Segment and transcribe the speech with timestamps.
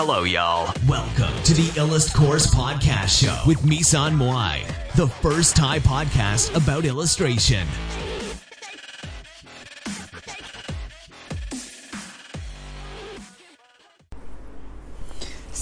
[0.00, 0.74] Hello, y'all.
[0.88, 4.56] Welcome to the Illust Course Podcast Show with Misan Moai,
[4.96, 7.64] the first Thai podcast about illustration.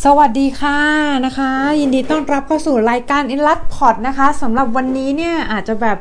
[0.02, 0.80] สวัสดีค่ะ
[1.26, 5.98] นะคะ ยินดีต้อนรับเข้าสู่รายการอินลัดพอดนะคะสำหรับวันนี้เนี่ยอาจจะแบบ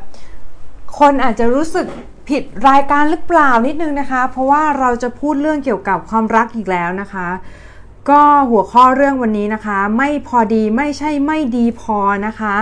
[1.00, 1.88] คนอาจจะรู้สึก
[2.30, 7.30] ผิดรายการหรือเปล่านิดนึงนะคะ เพราะว่าเราจะพูดเรื่องเกี่ยวกับความรักอีกแล้วนะคะ
[8.10, 11.98] ก็หัวข้อเรื่องวันนี้นะคะ ไม่พอดีไม่ใช่ไม่ดีพอ
[12.28, 12.55] นะคะ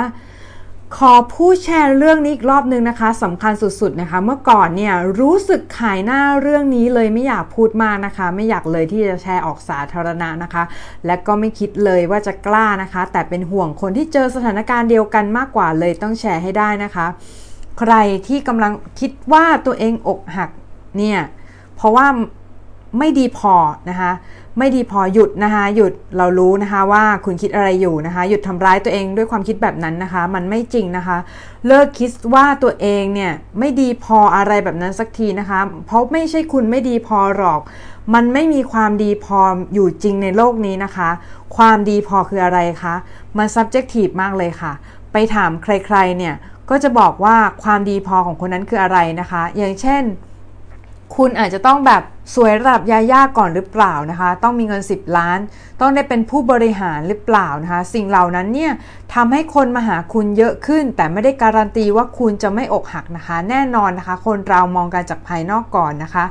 [0.97, 10.63] ขอพูดแชร์เรื่องนี้อีกรอบนึงนะคะสำคัญสุดๆนะคะ เมื่อก่อนเนี่ยรู้สึกขายหน้าเรื่องนี้เลยไม่อยากพูดมากนะคะ ไม่อยากเลยที่จะแชร์ออกสาธารณะนะคะ
[11.05, 17.05] และก็ไม่คิดเลยว่าจะกล้านะคะ แต่เป็นห่วงคนที่เจอสถานการณ์เดียวกันมากกว่าเลยต้องแชร์ให้ได้นะคะ
[17.80, 17.94] ใคร
[18.27, 20.49] ที่กำลังคิดว่าตัวเองอกหัก
[20.97, 21.19] เนี่ย
[21.75, 22.05] เพราะว่า
[22.97, 23.55] ไม่ดีพอ
[23.89, 24.11] นะคะ
[24.58, 31.17] ไม่ดีพอหยุดนะคะ หยุดเรารู้นะคะว่าคุณคิดอะไรอยู่นะคะ หยุดทำร้ายตัวเองด้วยความคิดแบบนั้นนะคะ มันไม่จริงนะคะ
[31.67, 37.61] เลิกคิดว่าตัวเองเนี่ยไม่ดีพออะไรแบบนั้นสักทีนะคะ เพราะไม่ใช่คุณไม่ดีพอหรอก
[38.14, 39.39] มันไม่มีความดีพอ
[39.73, 41.09] อยู่จริงในโลกนี้นะคะ
[41.58, 42.95] ความดีพอคืออะไรคะ
[43.38, 44.72] มัน subjective มากเลยค่ะ
[45.11, 46.36] ไปถามใครๆเนี่ย
[46.69, 50.03] ก็จะบอกว่าความดีพอของคนนั้นคืออะไรนะคะ อย่างเช่น
[51.15, 52.03] คุณอาจจะต้องแบบ
[52.35, 55.39] สวยระดับยาย่าก่อนหรือเปล่านะคะ ต้องมีเงิน 10 ล้าน
[55.81, 58.71] ต้องได้เป็นผู้บริหารหรือเปล่านะคะ สิ่งเหล่านั้นเนี่ย
[59.13, 66.25] ทำให้คนมาหาคุณเยอะขึ้น แต่ไม่ได้การันตีว่าคุณจะไม่อกหักนะคะ แน่นอนนะคะ คนเรามองกันจากภายนอกก่อนนะคะ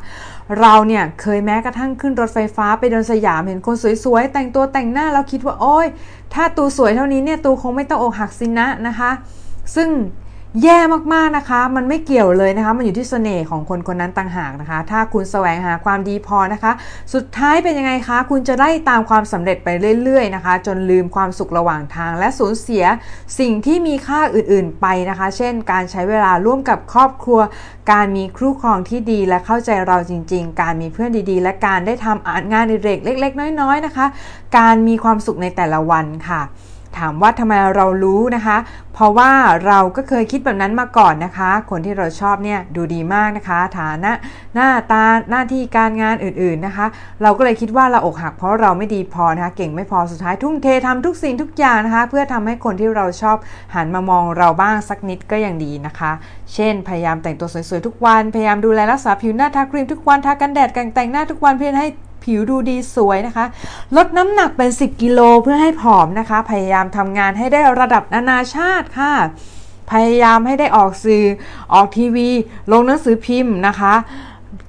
[0.61, 5.87] เราเนี่ยเคยแม้กระทั่งขึ้นรถไฟฟ้าไปเดินสยามเห็นคนสวยๆแต่งตัวแต่งหน้าแล้วคิดว่าโอ๊ย
[6.35, 9.11] ถ้าตูสวยเท่านี้เนี่ยตูคงไม่ต้องอกหักสินะนะคะ
[9.77, 9.89] ซึ่ง
[10.63, 10.79] แย่
[11.15, 16.73] มากๆนะคะ มันไม่เกี่ยวเลยนะคะ มันอยู่ที่เสน่ห์ของคนคนนั้นต่างหากนะคะ ถ้าคุณแสวงหาความดีพอนะคะ
[17.15, 19.69] สุดท้ายเป็นยังไงคะ คุณจะได้ตามความสำเร็จไป
[20.05, 22.85] เรื่อยๆนะคะ จนลืมความสุขระหว่างทาง และสูญเสีย
[23.39, 27.41] สิ่งที่มีค่าอื่นๆไปนะคะ เช่น การใช้เวลาร่วมกับครอบครัว
[27.93, 34.07] การมีครูครองที่ดีและเข้าใจเราจริง ๆ การมีเพื่อนดีๆ และการได้ทำงานในเด็กเล็กๆน้อยๆนะคะ
[34.59, 36.43] การมีความสุขในแต่ละวันค่ะ
[36.99, 38.57] ถามว่าทำไมเรารู้นะคะ
[38.95, 39.31] เพราะว่า
[39.67, 44.13] เราก็เคยคิดแบบนั้นมาก่อนนะคะ คนที่เราชอบเนี่ยดูดีมากนะคะ ฐานะ
[44.55, 46.87] หน้าตาหน้าที่การงานอื่นๆนะคะ
[47.23, 53.37] เราก็เลยคิดว่าเราอกหักเพราะเราไม่ดีพอนะคะ เก่งไม่พอสุดท้ายทุ่มเททำทุกสิ่งทุกอย่างนะคะ เพื่อทำให้คนที่เราชอบ
[53.75, 56.13] หันมามองเราบ้างสักนิดก็ยังดีนะคะ
[56.55, 61.89] เช่น พยายามแต่งตัวสวยๆทุกวัน พยายามดูแลรักษาผิวหน้าทาครีมทุกวันทากันแดดแต่งหน้าทุกวันเพื่อให้
[62.25, 63.47] ผิวดูดีสวยนะคะ
[63.97, 69.13] ลดน้ำหนักเป็น 10 กิโลเพื่อให้ผอมนะคะ พยายามทำงานให้ได้ระดับนานาชาติค่ะ
[69.91, 71.25] พยายามให้ได้ออกสื่อ
[71.75, 72.29] ออกทีวี
[72.73, 73.95] ลงหนังสือพิมพ์นะคะ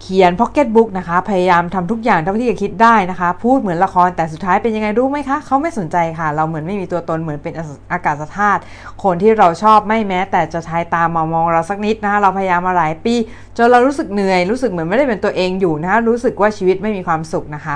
[0.01, 7.53] เขียนพ็อกเก็ตบุ๊กนะคะ พยายามทำทุกอย่างเท่าที่จะคิดได้นะคะ พูดเหมือนละครแต่สุดท้ายเป็นยังไงรู้ไหมคะ เขาไม่สนใจค่ะ เราเหมือนไม่มีตัวตนเหมือนเป็น
[7.91, 8.61] อากาศธาตุ
[9.03, 13.15] คนที่เราชอบไม่แม้ แต่จะใช้ตามมามองเราสักนิดนะคะเราพยายามมาหลายปี
[13.57, 17.75] จนเรารู้สึกเหนื่อยรู้สึกเหมือนไม่ได้เป็นตัวเองอยู่นะคะรู้สึกว่าชีวิตไม่มีความสุขนะคะ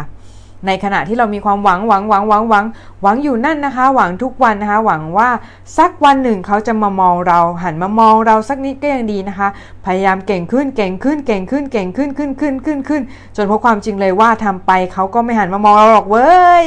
[0.68, 2.66] ในขณะที่เรามีความหวังหวังหวังหวังหวัง
[3.02, 5.30] หวังอยู่นั่นนะคะ หวังทุกวันนะคะ หวังว่า
[5.78, 9.48] สักวันหนึ่งเขาจะมามองเราหันมามองเราสักนิดก็ยังดีนะคะ
[9.86, 13.02] พยายามเก่งขึ้นเก่งขึ้นเก่งขึ้นเก่งขึ้นขึ้นขึ้นขึ้นขึ้น
[13.36, 16.32] จนพบความจริงเลยว่าทำไปเขาก็ไม่หันมามองเราหรอกเว้
[16.64, 16.66] ย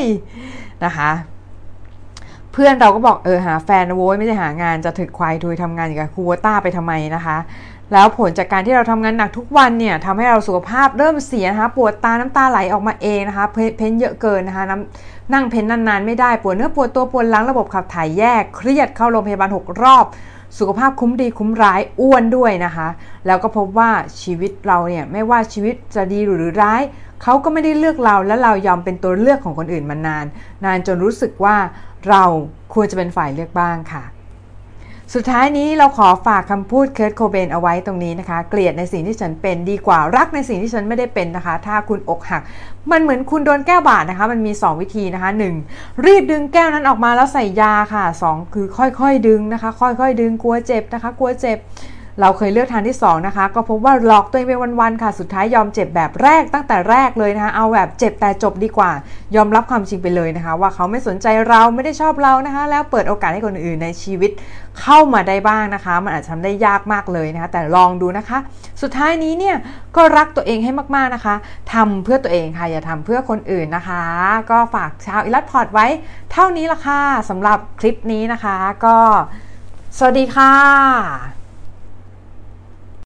[0.84, 1.10] นะคะ
[2.52, 7.36] เพื่อนเราก็บอกเออหาแฟนโว้ยไม่ใช่หางานจะถึกควายทุยทำงานอย่างกับคูวต้าไปทำไมนะคะ
[7.92, 20.04] แล้วผลจากการที่เราทำงานหนักทุกวันเนี่ยทำให้เราสุขภาพเริ่มเสียนะคะปวดตาน้ำตาไหลออกมาเองนะคะ เพ้นเยอะเกินนะคะน้ำนั่งเพ้นนานๆ ไม่ได้ปวดเนื้อปวดตัวปวดหลังระบบขับถ่ายแยก เครียดเข้าโรงพยาบาล 6 รอบ
[20.58, 22.88] สุขภาพคุ้มดีคุ้มร้ายอ้วนด้วยนะคะ
[23.26, 23.90] แล้วก็พบว่า
[24.22, 26.82] ชีวิตเราเนี่ยไม่ว่าชีวิตจะดีหรือร้าย
[27.22, 30.26] เขาก็ไม่ได้เลือกเราและเรายอมเป็นตัวเลือกของคนอื่นมานาน
[30.64, 31.56] นานจนรู้สึกว่า
[32.08, 32.24] เรา
[32.74, 34.04] ควรจะเป็นฝ่ายเลือกบ้างค่ะ
[35.14, 42.42] สุดท้ายนี้เราขอฝากคำพูดเคิร์ตโคเบนเอาไว้ตรงนี้นะคะ เกลียดในสิ่งที่ฉันเป็นดีกว่ารักในสิ่งที่ฉันไม่ได้เป็นนะคะ ถ้าคุณอกหัก
[42.90, 45.30] มันเหมือนคุณโดนแก้วบาดนะคะ มันมี 2 วิธีนะคะ
[45.68, 46.06] 1.
[46.06, 51.58] รีบดึงแก้วนั้นออกมาแล้วใส่ยาค่ะ 2 คือค่อยๆดึงนะคะ ค่อยๆดึงกลัวเจ็บนะคะ กลัวเจ็บ
[52.20, 58.90] เราเคยเลือกทางที่ 2 นะคะ ก็พบว่าหลอกตัวเองไปวันๆค่ะ สุดท้ายยอมเจ็บแบบแรกตั้งแต่แรกเลยนะคะ เอาแบบเจ็บแต่จบดีกว่า
[59.36, 64.30] ยอมรับความจริงไปเลยนะคะ ว่าเขาไม่สนใจเราไม่ได้ชอบเรานะคะ แล้วเปิดโอกาสให้คนอื่นในชีวิต
[64.80, 68.38] เข้ามาได้บ้างนะคะ มันอาจจะทำได้ยากมากเลยนะคะ แต่ลองดูนะคะ
[68.82, 69.56] สุดท้ายนี้เนี่ย
[69.96, 71.34] ก็รักตัวเองให้มากๆนะคะ
[71.72, 74.02] ทำเพื่อตัวเองค่ะ อย่าทำเพื่อคนอื่นนะคะ
[74.50, 75.86] ก็ฝากชาวอิลัดพอร์ตไว้
[76.32, 78.96] เท่านี้ละค่ะสำหรับคลิปนี้นะคะ ก็
[79.98, 81.35] สวัสดีค่ะ